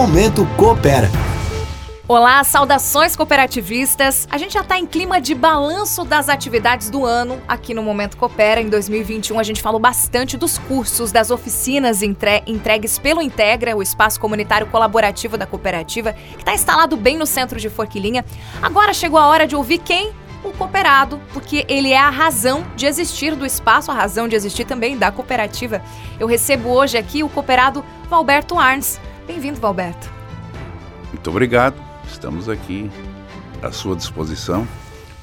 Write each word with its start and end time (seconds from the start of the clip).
Momento 0.00 0.46
Coopera. 0.56 1.10
Olá, 2.08 2.42
saudações 2.42 3.14
cooperativistas. 3.14 4.26
A 4.30 4.38
gente 4.38 4.54
já 4.54 4.62
está 4.62 4.78
em 4.78 4.86
clima 4.86 5.20
de 5.20 5.34
balanço 5.34 6.06
das 6.06 6.30
atividades 6.30 6.88
do 6.88 7.04
ano 7.04 7.38
aqui 7.46 7.74
no 7.74 7.82
Momento 7.82 8.16
Coopera. 8.16 8.62
Em 8.62 8.70
2021, 8.70 9.38
a 9.38 9.42
gente 9.42 9.60
falou 9.60 9.78
bastante 9.78 10.38
dos 10.38 10.56
cursos, 10.56 11.12
das 11.12 11.30
oficinas 11.30 12.02
entre... 12.02 12.42
entregues 12.46 12.98
pelo 12.98 13.20
Integra, 13.20 13.76
o 13.76 13.82
espaço 13.82 14.18
comunitário 14.18 14.66
colaborativo 14.68 15.36
da 15.36 15.44
cooperativa, 15.44 16.14
que 16.14 16.38
está 16.38 16.54
instalado 16.54 16.96
bem 16.96 17.18
no 17.18 17.26
centro 17.26 17.60
de 17.60 17.68
Forquilinha. 17.68 18.24
Agora 18.62 18.94
chegou 18.94 19.18
a 19.18 19.26
hora 19.26 19.46
de 19.46 19.54
ouvir 19.54 19.80
quem? 19.80 20.12
O 20.42 20.50
cooperado, 20.50 21.20
porque 21.34 21.66
ele 21.68 21.92
é 21.92 21.98
a 21.98 22.08
razão 22.08 22.64
de 22.74 22.86
existir 22.86 23.34
do 23.36 23.44
espaço, 23.44 23.90
a 23.90 23.94
razão 23.94 24.26
de 24.26 24.34
existir 24.34 24.64
também 24.64 24.96
da 24.96 25.12
cooperativa. 25.12 25.82
Eu 26.18 26.26
recebo 26.26 26.70
hoje 26.70 26.96
aqui 26.96 27.22
o 27.22 27.28
cooperado 27.28 27.84
Valberto 28.08 28.58
Arns. 28.58 28.98
Bem-vindo, 29.30 29.60
Valberto. 29.60 30.10
Muito 31.12 31.30
obrigado 31.30 31.76
estamos 32.04 32.48
aqui 32.48 32.90
à 33.62 33.70
sua 33.70 33.94
disposição 33.94 34.66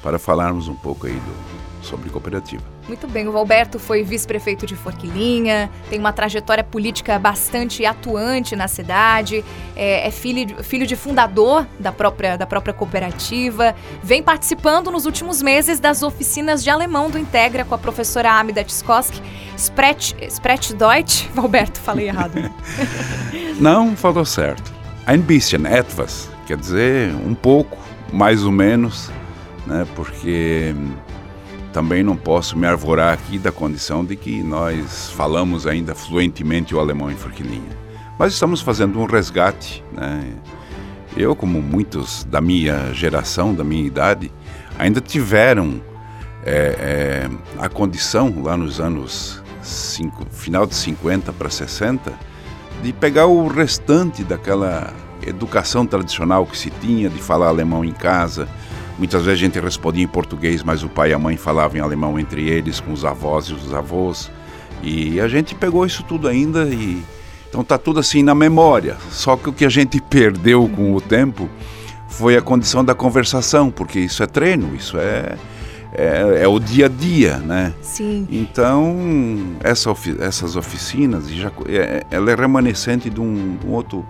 para 0.02 0.18
falarmos 0.18 0.68
um 0.68 0.74
pouco 0.74 1.06
aí 1.06 1.14
do, 1.14 1.58
sobre 1.84 2.10
cooperativa. 2.10 2.62
Muito 2.86 3.06
bem, 3.06 3.28
o 3.28 3.32
Valberto 3.32 3.78
foi 3.78 4.02
vice-prefeito 4.02 4.66
de 4.66 4.74
Forquilinha, 4.74 5.70
tem 5.90 5.98
uma 5.98 6.12
trajetória 6.12 6.64
política 6.64 7.18
bastante 7.18 7.84
atuante 7.84 8.56
na 8.56 8.66
cidade, 8.66 9.44
é, 9.76 10.06
é 10.06 10.10
filho, 10.10 10.62
filho 10.64 10.86
de 10.86 10.96
fundador 10.96 11.66
da 11.78 11.92
própria, 11.92 12.36
da 12.36 12.46
própria 12.46 12.72
cooperativa, 12.72 13.74
vem 14.02 14.22
participando 14.22 14.90
nos 14.90 15.04
últimos 15.06 15.42
meses 15.42 15.78
das 15.78 16.02
oficinas 16.02 16.64
de 16.64 16.70
alemão 16.70 17.10
do 17.10 17.18
Integra 17.18 17.64
com 17.64 17.74
a 17.74 17.78
professora 17.78 18.32
Amida 18.32 18.64
Tskoski. 18.64 19.20
Sprech, 19.56 20.14
Deutsch, 20.74 21.26
Valberto, 21.34 21.80
falei 21.80 22.08
errado. 22.08 22.34
Né? 22.36 22.52
Não, 23.60 23.96
falou 23.96 24.24
certo. 24.24 24.72
Ein 25.06 25.20
bisschen, 25.20 25.66
etwas 25.66 26.28
quer 26.48 26.56
dizer, 26.56 27.14
um 27.14 27.34
pouco, 27.34 27.76
mais 28.10 28.42
ou 28.42 28.50
menos, 28.50 29.10
né, 29.68 29.86
porque 29.94 30.74
também 31.72 32.02
não 32.02 32.16
posso 32.16 32.56
me 32.56 32.66
arvorar 32.66 33.12
aqui 33.12 33.38
da 33.38 33.52
condição 33.52 34.04
de 34.04 34.16
que 34.16 34.42
nós 34.42 35.10
falamos 35.10 35.66
ainda 35.66 35.94
fluentemente 35.94 36.74
o 36.74 36.80
alemão 36.80 37.10
em 37.10 37.16
Forquilinha. 37.16 37.76
Mas 38.18 38.32
estamos 38.32 38.62
fazendo 38.62 38.98
um 38.98 39.04
resgate. 39.04 39.84
Né? 39.92 40.32
Eu, 41.16 41.36
como 41.36 41.60
muitos 41.60 42.24
da 42.24 42.40
minha 42.40 42.92
geração, 42.94 43.54
da 43.54 43.62
minha 43.62 43.86
idade, 43.86 44.32
ainda 44.78 45.00
tiveram 45.00 45.80
é, 46.44 47.28
é, 47.28 47.30
a 47.62 47.68
condição, 47.68 48.42
lá 48.42 48.56
nos 48.56 48.80
anos 48.80 49.42
cinco, 49.62 50.26
final 50.30 50.66
de 50.66 50.74
50 50.74 51.32
para 51.32 51.50
60, 51.50 52.12
de 52.82 52.92
pegar 52.92 53.26
o 53.26 53.46
restante 53.46 54.24
daquela 54.24 54.92
educação 55.26 55.86
tradicional 55.86 56.46
que 56.46 56.56
se 56.56 56.70
tinha 56.70 57.10
de 57.10 57.18
falar 57.18 57.48
alemão 57.48 57.84
em 57.84 57.92
casa. 57.92 58.48
Muitas 58.98 59.24
vezes 59.24 59.40
a 59.40 59.44
gente 59.44 59.60
respondia 59.60 60.02
em 60.02 60.08
português, 60.08 60.62
mas 60.62 60.82
o 60.82 60.88
pai 60.88 61.10
e 61.10 61.14
a 61.14 61.18
mãe 61.18 61.36
falavam 61.36 61.78
em 61.78 61.80
alemão 61.80 62.18
entre 62.18 62.48
eles, 62.48 62.80
com 62.80 62.92
os 62.92 63.04
avós 63.04 63.46
e 63.46 63.54
os 63.54 63.72
avós. 63.72 64.30
E 64.82 65.20
a 65.20 65.28
gente 65.28 65.54
pegou 65.54 65.86
isso 65.86 66.02
tudo 66.02 66.26
ainda 66.28 66.64
e 66.64 67.02
então 67.48 67.64
tá 67.64 67.78
tudo 67.78 68.00
assim 68.00 68.22
na 68.22 68.34
memória. 68.34 68.96
Só 69.10 69.36
que 69.36 69.48
o 69.48 69.52
que 69.52 69.64
a 69.64 69.68
gente 69.68 70.00
perdeu 70.00 70.68
com 70.68 70.94
o 70.94 71.00
tempo 71.00 71.48
foi 72.08 72.36
a 72.36 72.42
condição 72.42 72.84
da 72.84 72.94
conversação, 72.94 73.70
porque 73.70 74.00
isso 74.00 74.22
é 74.22 74.26
treino, 74.26 74.74
isso 74.74 74.98
é 74.98 75.36
é, 75.92 76.42
é, 76.42 76.48
o 76.48 76.58
dia 76.58 76.86
a 76.86 76.88
dia, 76.88 77.38
né? 77.38 77.72
Sim. 77.80 78.28
Então, 78.30 79.56
essa 79.60 79.90
ofi 79.90 80.16
essas 80.20 80.54
oficinas, 80.54 81.30
já, 81.30 81.50
é, 81.66 82.04
ela 82.10 82.30
é 82.30 82.34
remanescente 82.34 83.08
de 83.08 83.20
um, 83.20 83.56
de 83.56 83.66
um 83.66 83.72
outro 83.72 84.06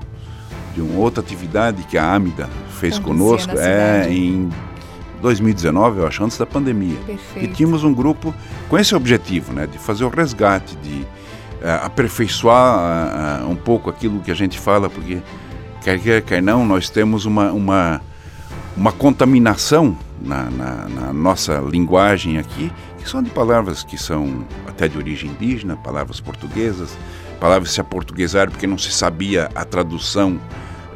de 0.75 0.83
uma 0.83 0.98
outra 0.98 1.23
atividade 1.23 1.83
que 1.84 1.97
a 1.97 2.14
Amida 2.14 2.48
fez 2.78 2.98
conosco 2.98 3.58
é 3.58 4.06
em 4.11 4.48
2019, 5.20 6.00
eu 6.00 6.06
acho, 6.06 6.24
antes 6.24 6.38
da 6.38 6.47
pandemia. 6.47 6.97
Perfeito. 7.06 7.45
E 7.45 7.55
tínhamos 7.55 7.84
um 7.84 7.92
grupo 7.92 8.34
com 8.68 8.79
esse 8.79 8.95
objetivo, 8.95 9.52
né, 9.52 9.67
de 9.67 9.79
fazer 9.79 10.05
o 10.05 10.08
resgate, 10.08 10.77
de 10.77 11.01
uh, 11.01 11.84
aperfeiçoar 11.84 13.45
uh, 13.45 13.51
um 13.51 13.57
pouco 13.57 13.90
aquilo 13.90 14.20
que 14.20 14.30
a 14.30 14.34
gente 14.34 14.58
fala, 14.58 14.89
porque 14.89 15.20
quer 15.83 15.98
quer, 16.01 16.23
quer 16.23 16.42
não, 16.42 16.67
nós 16.67 16.89
temos 16.90 17.24
uma, 17.24 17.52
uma, 17.52 18.01
uma 18.77 18.92
contaminação 18.92 19.96
na, 20.20 20.51
na, 20.51 20.89
na, 20.89 21.12
nossa 21.12 21.58
linguagem 21.58 22.39
aqui, 22.39 22.73
que 22.98 23.08
são 23.08 23.23
de 23.23 23.30
palavras 23.30 23.83
que 23.83 23.96
são 23.96 24.45
até 24.67 24.89
de 24.89 24.98
origem 24.98 25.30
indígena, 25.30 25.77
palavras 25.77 26.20
portuguesas, 26.20 26.96
palavras 27.40 27.70
se 27.70 27.80
aportuguesaram 27.80 28.51
porque 28.51 28.67
não 28.67 28.78
se 28.78 28.90
sabia 28.90 29.48
a 29.55 29.64
tradução 29.64 30.40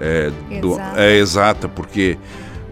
é, 0.00 0.30
do, 0.60 0.78
é 0.96 1.16
exata, 1.16 1.68
porque 1.68 2.18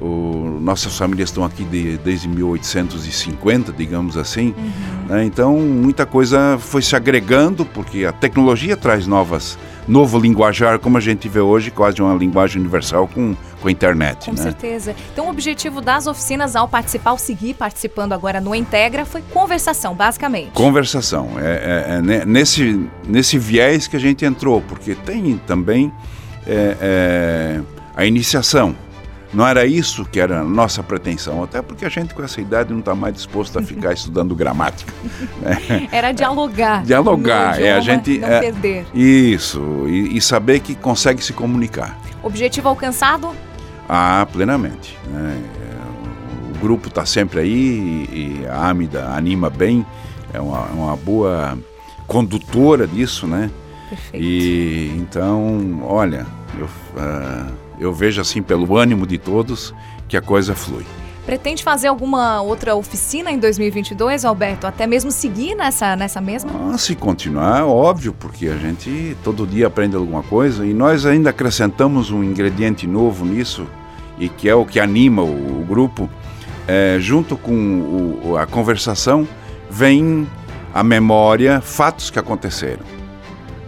o, 0.01 0.59
nossas 0.61 0.97
famílias 0.97 1.29
estão 1.29 1.45
aqui 1.45 1.63
de, 1.65 1.99
desde 1.99 2.27
1850, 2.29 3.73
digamos 3.73 4.17
assim. 4.17 4.55
Uhum. 4.57 5.07
Né? 5.09 5.25
Então, 5.25 5.57
muita 5.59 6.07
coisa 6.07 6.57
foi 6.59 6.83
se 6.83 6.97
agregando, 6.97 7.67
porque 7.67 8.05
a 8.05 8.13
tecnologia 8.13 8.77
traz 8.77 9.07
novas, 9.07 9.59
novo 9.87 10.19
linguajar, 10.19 10.79
como 10.79 10.97
a 10.97 11.01
gente 11.01 11.29
vê 11.29 11.41
hoje, 11.41 11.71
quase 11.71 12.01
uma 12.01 12.15
linguagem 12.15 12.61
universal 12.61 13.07
com, 13.09 13.37
com 13.61 13.69
a 13.69 13.71
internet. 13.71 14.27
Com 14.27 14.37
né? 14.37 14.43
certeza. 14.43 14.95
Então, 15.13 15.27
o 15.27 15.31
objetivo 15.31 15.81
das 15.81 16.07
oficinas, 16.07 16.57
ao 16.57 16.67
participar, 16.67 17.11
ao 17.11 17.19
seguir 17.19 17.55
participando 17.55 18.13
agora 18.13 18.41
no 18.41 18.55
Integra, 18.55 19.05
foi 19.05 19.23
conversação, 19.23 19.95
basicamente. 19.95 20.53
Conversação. 20.53 21.31
É, 21.39 21.91
é, 21.99 22.15
é 22.17 22.25
nesse, 22.25 22.89
nesse 23.07 23.39
viés 23.39 23.87
que 23.87 23.97
a 23.97 24.01
gente 24.01 24.25
entrou, 24.25 24.63
porque 24.63 24.95
tem 24.95 25.37
também 25.47 25.93
é, 26.47 26.77
é, 26.81 27.61
a 27.95 28.07
iniciação. 28.07 28.75
Não 29.33 29.47
era 29.47 29.65
isso 29.65 30.05
que 30.05 30.19
era 30.19 30.41
a 30.41 30.45
nossa 30.45 30.83
pretensão, 30.83 31.43
até 31.43 31.63
porque 31.63 31.85
a 31.85 31.89
gente 31.89 32.15
com 32.15 32.23
essa 32.23 32.41
idade 32.41 32.73
não 32.73 32.81
está 32.81 32.95
mais 32.95 33.15
disposto 33.15 33.59
a 33.59 33.63
ficar 33.63 33.93
estudando 33.95 34.35
gramática. 34.35 34.93
Né? 35.41 35.89
Era 35.93 36.13
dialogar. 36.13 36.83
Dialogar, 36.83 37.61
é 37.61 37.73
a 37.73 37.81
gente 37.81 38.19
não 38.19 38.29
é, 38.29 38.41
perder. 38.41 38.87
Isso 38.93 39.87
e, 39.87 40.17
e, 40.17 40.21
saber 40.21 40.61
que 40.61 40.75
consegue 40.75 41.23
se 41.23 41.33
comunicar. 41.33 41.97
Objetivo 42.23 42.69
alcançado? 42.69 43.31
Ah, 43.89 44.27
plenamente. 44.33 44.99
Né? 45.07 45.43
O 46.55 46.59
grupo 46.59 46.89
está 46.89 47.07
sempre 47.07 47.41
aí 47.41 47.49
e, 47.49 48.43
e, 48.43 48.47
a 48.47 48.69
Amida 48.69 49.11
anima 49.11 49.49
bem, 49.49 49.87
é 50.33 50.41
uma, 50.41 50.63
uma 50.67 50.97
boa 50.97 51.57
condutora 52.07 52.87
disso, 52.87 53.27
né? 53.27 53.51
Perfeito. 53.91 54.25
E 54.25 54.93
então, 54.97 55.83
olha, 55.83 56.25
eu, 56.57 56.67
uh, 56.67 57.53
eu 57.81 57.93
vejo 57.93 58.21
assim 58.21 58.41
pelo 58.41 58.77
ânimo 58.77 59.05
de 59.05 59.19
todos 59.19 59.75
que 60.09 60.17
a 60.17 60.23
coisa 60.23 60.55
flui. 60.55 60.85
Pretende 61.27 61.63
fazer 61.63 61.89
alguma 61.89 62.41
outra 62.41 62.75
oficina 62.75 63.31
em 63.31 63.39
2022, 63.39 64.25
Alberto? 64.25 64.67
Até 64.67 64.87
mesmo 64.87 65.11
seguir 65.11 65.55
nessa, 65.55 65.95
nessa 65.95 66.21
mesma? 66.21 66.51
Ah, 66.73 66.79
se 66.79 66.95
continuar, 66.95 67.67
óbvio, 67.67 68.13
porque 68.13 68.49
a 68.49 68.57
gente 68.57 69.17
todo 69.23 69.47
dia 69.47 69.67
aprende 69.67 69.97
alguma 69.97 70.23
coisa 70.23 70.65
e 70.65 70.73
nós 70.73 71.05
ainda 71.05 71.31
acrescentamos 71.31 72.11
um 72.11 72.25
ingrediente 72.25 72.87
novo 72.87 73.25
nisso 73.25 73.67
e 74.19 74.29
que 74.29 74.49
é 74.49 74.55
o 74.55 74.65
que 74.65 74.81
anima 74.81 75.23
o, 75.23 75.61
o 75.61 75.65
grupo. 75.69 76.09
É, 76.67 76.97
junto 77.01 77.37
com 77.37 78.21
o, 78.25 78.37
a 78.37 78.47
conversação, 78.47 79.27
vem 79.69 80.27
a 80.73 80.85
memória, 80.85 81.61
fatos 81.61 82.11
que 82.11 82.19
aconteceram 82.19 83.00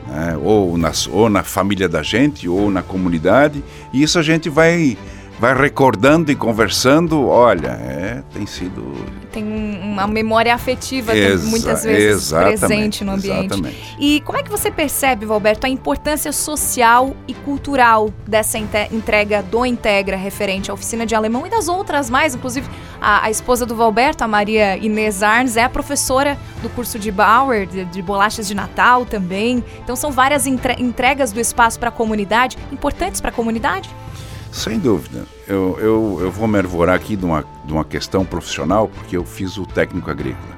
né? 0.07 0.37
ou, 0.43 0.77
nas, 0.77 1.07
ou 1.07 1.29
na 1.29 1.43
família 1.43 1.89
da 1.89 2.03
gente, 2.03 2.49
ou 2.49 2.71
na 2.71 2.83
comunidade, 2.83 3.63
e 3.93 4.03
isso 4.03 4.19
a 4.19 4.23
gente 4.23 4.49
vai 4.49 4.97
vai 5.43 5.61
recordando 5.61 6.31
e 6.31 6.37
conversando, 6.37 7.27
olha, 7.27 7.71
é, 7.71 8.23
tem 8.33 8.47
sido. 8.47 8.95
Tem 9.33 9.43
uma 9.43 10.07
memória 10.07 10.55
afetiva 10.55 11.17
Exa 11.17 11.51
muitas 11.51 11.83
vezes 11.83 12.33
presente 12.33 13.03
no 13.03 13.11
ambiente. 13.11 13.47
Exatamente. 13.47 13.97
E 13.99 14.21
como 14.21 14.39
é 14.39 14.45
que 14.45 14.49
você 14.49 14.71
percebe, 14.71 15.27
Valberto, 15.27 15.67
a 15.67 15.69
importância 15.69 16.31
social 16.31 17.17
e 17.27 17.35
cultural 17.35 18.15
dessa 18.25 18.57
entrega 18.57 19.43
do 19.43 19.67
Integra 19.67 20.17
referente 20.17 20.71
à 20.71 20.75
oficina 20.75 21.05
de 21.05 21.17
alemão 21.17 21.45
e 21.45 21.51
das 21.51 21.67
outras 21.67 22.09
mais? 22.09 22.37
Inclusive, 22.37 22.69
a, 23.01 23.25
a 23.25 23.31
esposa 23.31 23.67
do 23.67 23.75
Valberto, 23.75 24.23
a 24.23 24.29
Maria 24.29 24.77
Inês 24.77 25.25
Arns, 25.25 25.57
é 25.57 25.65
a 25.65 25.69
professora 25.69 26.39
do 26.63 26.69
curso 26.69 27.01
de 27.01 27.11
Bauer, 27.11 27.67
de, 27.67 27.85
de 27.87 28.01
bolachas 28.01 28.47
de 28.47 28.55
Natal 28.55 29.05
também. 29.05 29.65
Então, 29.83 29.97
são 29.97 30.13
várias 30.13 30.47
entregas 30.47 31.33
do 31.33 31.41
espaço 31.41 31.81
para 31.81 31.89
a 31.89 31.93
comunidade, 31.93 32.57
importantes 32.71 33.21
para 33.21 33.31
a 33.31 33.35
comunidade? 33.35 33.91
Sem 34.53 34.79
dúvida. 34.79 35.25
Eu, 35.49 35.79
eu, 35.81 36.19
eu 36.21 36.31
vou 36.31 36.47
me 36.47 36.59
arvorar 36.59 36.95
aqui 36.95 37.17
de 37.17 37.25
uma, 37.25 37.43
de 37.65 37.73
uma 37.73 37.85
questão 37.87 38.23
profissional, 38.23 38.87
porque 38.87 39.17
eu 39.17 39.25
fiz 39.25 39.57
o 39.57 39.65
técnico 39.65 40.11
agrícola. 40.11 40.53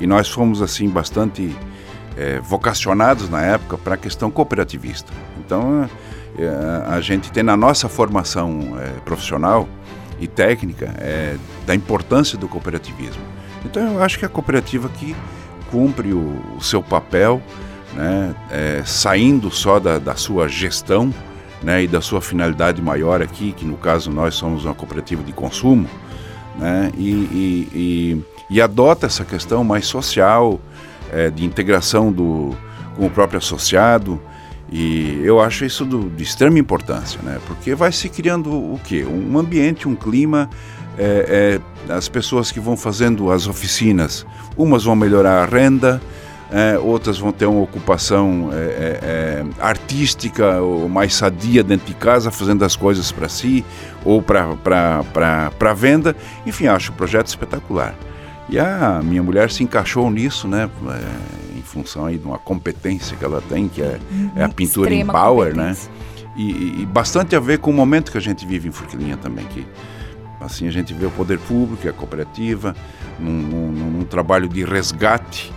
E 0.00 0.06
nós 0.06 0.30
fomos, 0.30 0.62
assim, 0.62 0.88
bastante 0.88 1.54
é, 2.16 2.40
vocacionados 2.40 3.28
na 3.28 3.42
época 3.42 3.76
para 3.76 3.94
a 3.94 3.98
questão 3.98 4.30
cooperativista. 4.30 5.12
Então, 5.38 5.88
é, 6.38 6.88
a 6.88 7.00
gente 7.02 7.30
tem 7.30 7.42
na 7.42 7.54
nossa 7.54 7.86
formação 7.86 8.78
é, 8.80 8.98
profissional 9.00 9.68
e 10.18 10.26
técnica 10.26 10.94
da 11.66 11.74
importância 11.74 12.38
do 12.38 12.48
cooperativismo. 12.48 13.22
Então, 13.64 13.94
eu 13.94 14.02
acho 14.02 14.18
que 14.18 14.24
a 14.24 14.28
cooperativa 14.28 14.88
aqui 14.88 15.14
cumpre 15.70 16.14
o, 16.14 16.40
o 16.56 16.62
seu 16.62 16.82
papel, 16.82 17.42
né, 17.92 18.32
saindo 18.86 19.50
só 19.50 19.80
da, 19.80 19.98
da 19.98 20.14
sua 20.14 20.46
gestão, 20.48 21.12
né, 21.64 21.82
e 21.82 21.88
da 21.88 22.00
sua 22.00 22.20
finalidade 22.20 22.80
maior 22.82 23.22
aqui, 23.22 23.52
que 23.52 23.64
no 23.64 23.76
caso 23.76 24.10
nós 24.10 24.34
somos 24.34 24.64
uma 24.64 24.74
cooperativa 24.74 25.22
de 25.22 25.32
consumo, 25.32 25.88
né, 26.58 26.92
e, 26.96 27.10
e, 27.10 27.68
e, 27.74 28.22
e 28.50 28.60
adota 28.60 29.06
essa 29.06 29.24
questão 29.24 29.64
mais 29.64 29.86
social, 29.86 30.60
é, 31.10 31.30
de 31.30 31.44
integração 31.44 32.12
do, 32.12 32.54
com 32.96 33.06
o 33.06 33.10
próprio 33.10 33.38
associado, 33.38 34.20
e 34.70 35.20
eu 35.22 35.40
acho 35.40 35.64
isso 35.64 35.84
do, 35.84 36.10
de 36.10 36.22
extrema 36.22 36.58
importância, 36.58 37.20
né? 37.22 37.38
Porque 37.46 37.74
vai 37.74 37.92
se 37.92 38.08
criando 38.08 38.50
o 38.50 38.80
quê? 38.82 39.04
Um 39.04 39.38
ambiente, 39.38 39.86
um 39.86 39.94
clima. 39.94 40.50
É, 40.98 41.60
é, 41.88 41.92
as 41.92 42.08
pessoas 42.08 42.50
que 42.50 42.58
vão 42.58 42.76
fazendo 42.76 43.30
as 43.30 43.46
oficinas, 43.46 44.24
umas 44.56 44.84
vão 44.84 44.96
melhorar 44.96 45.42
a 45.42 45.44
renda, 45.44 46.00
é, 46.54 46.78
outras 46.78 47.18
vão 47.18 47.32
ter 47.32 47.46
uma 47.46 47.62
ocupação 47.62 48.50
é, 48.52 48.56
é, 48.56 48.98
é, 49.02 49.44
artística 49.58 50.60
ou 50.60 50.88
mais 50.88 51.12
sadia 51.12 51.64
dentro 51.64 51.88
de 51.88 51.94
casa, 51.94 52.30
fazendo 52.30 52.64
as 52.64 52.76
coisas 52.76 53.10
para 53.10 53.28
si 53.28 53.64
ou 54.04 54.22
para 54.22 55.74
venda. 55.74 56.14
Enfim, 56.46 56.68
acho 56.68 56.92
o 56.92 56.94
projeto 56.94 57.26
espetacular. 57.26 57.92
E 58.48 58.56
a 58.56 59.00
minha 59.02 59.20
mulher 59.20 59.50
se 59.50 59.64
encaixou 59.64 60.08
nisso, 60.08 60.46
né? 60.46 60.70
É, 60.90 61.58
em 61.58 61.62
função 61.62 62.06
aí 62.06 62.18
de 62.18 62.24
uma 62.24 62.38
competência 62.38 63.16
que 63.16 63.24
ela 63.24 63.42
tem, 63.48 63.66
que 63.66 63.82
é, 63.82 63.98
é 64.36 64.44
a 64.44 64.48
pintura 64.48 64.94
em 64.94 65.04
power, 65.04 65.56
né? 65.56 65.76
E, 66.36 66.82
e, 66.82 66.86
bastante 66.86 67.34
a 67.34 67.40
ver 67.40 67.58
com 67.58 67.72
o 67.72 67.74
momento 67.74 68.12
que 68.12 68.18
a 68.18 68.20
gente 68.20 68.46
vive 68.46 68.68
em 68.68 68.72
Forquilinha 68.72 69.16
também, 69.16 69.44
que 69.46 69.66
assim 70.40 70.68
a 70.68 70.70
gente 70.70 70.94
vê 70.94 71.06
o 71.06 71.10
poder 71.10 71.40
público, 71.40 71.88
a 71.88 71.92
cooperativa, 71.92 72.76
num, 73.18 73.32
num, 73.32 73.90
num 73.90 74.04
trabalho 74.04 74.48
de 74.48 74.62
resgate 74.62 75.52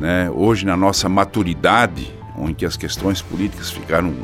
né? 0.00 0.30
Hoje, 0.30 0.64
na 0.64 0.76
nossa 0.76 1.08
maturidade, 1.08 2.12
onde 2.36 2.64
as 2.64 2.76
questões 2.76 3.20
políticas 3.20 3.70
ficaram 3.70 4.14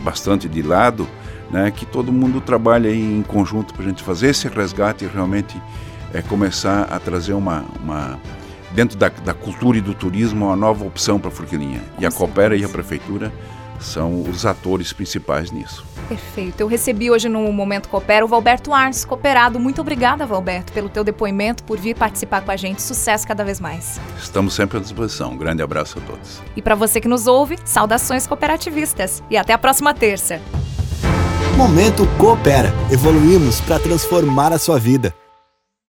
bastante 0.00 0.48
de 0.48 0.62
lado, 0.62 1.06
né? 1.50 1.70
que 1.70 1.84
todo 1.84 2.10
mundo 2.10 2.40
trabalha 2.40 2.92
em 2.92 3.22
conjunto 3.22 3.74
para 3.74 3.84
a 3.84 3.88
gente 3.88 4.02
fazer 4.02 4.30
esse 4.30 4.48
resgate 4.48 5.04
e 5.04 5.08
realmente 5.08 5.60
é, 6.14 6.22
começar 6.22 6.84
a 6.84 6.98
trazer 6.98 7.34
uma, 7.34 7.64
uma 7.80 8.18
dentro 8.72 8.96
da, 8.96 9.08
da, 9.08 9.34
cultura 9.34 9.76
e 9.76 9.80
do 9.80 9.92
turismo, 9.92 10.46
uma 10.46 10.56
nova 10.56 10.84
opção 10.84 11.18
para 11.18 11.28
a 11.28 11.32
Forquilinha. 11.32 11.82
E 11.98 12.06
a 12.06 12.10
Coopera 12.10 12.56
e 12.56 12.64
a 12.64 12.68
Prefeitura 12.68 13.32
são 13.80 14.22
os 14.22 14.44
atores 14.44 14.92
principais 14.92 15.50
nisso. 15.50 15.84
Perfeito. 16.08 16.60
Eu 16.60 16.66
recebi 16.66 17.10
hoje 17.10 17.28
no 17.28 17.52
Momento 17.52 17.88
Coopera 17.88 18.24
o 18.24 18.28
Valberto 18.28 18.72
Arns, 18.72 19.04
cooperado. 19.04 19.60
Muito 19.60 19.80
obrigada, 19.80 20.26
Valberto, 20.26 20.72
pelo 20.72 20.88
teu 20.88 21.04
depoimento, 21.04 21.62
por 21.64 21.78
vir 21.78 21.94
participar 21.94 22.40
com 22.40 22.50
a 22.50 22.56
gente. 22.56 22.80
Sucesso 22.80 23.26
cada 23.26 23.44
vez 23.44 23.60
mais. 23.60 24.00
Estamos 24.18 24.54
sempre 24.54 24.78
à 24.78 24.80
disposição. 24.80 25.32
Um 25.32 25.36
grande 25.36 25.62
abraço 25.62 25.98
a 25.98 26.02
todos. 26.02 26.40
E 26.56 26.62
para 26.62 26.74
você 26.74 27.00
que 27.00 27.08
nos 27.08 27.26
ouve, 27.26 27.58
saudações 27.64 28.26
cooperativistas. 28.26 29.22
E 29.30 29.36
até 29.36 29.52
a 29.52 29.58
próxima 29.58 29.92
terça. 29.92 30.40
Momento 31.56 32.06
Coopera. 32.16 32.72
Evoluímos 32.90 33.60
para 33.60 33.78
transformar 33.78 34.52
a 34.52 34.58
sua 34.58 34.78
vida. 34.78 35.14